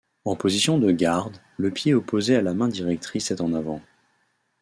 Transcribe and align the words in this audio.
En 0.25 0.35
position 0.35 0.79
de 0.79 0.91
garde, 0.91 1.37
le 1.57 1.69
pied 1.69 1.93
opposé 1.93 2.35
à 2.35 2.41
la 2.41 2.55
main 2.55 2.67
directrice 2.67 3.29
est 3.29 3.39
en 3.39 3.53
avant. 3.53 3.83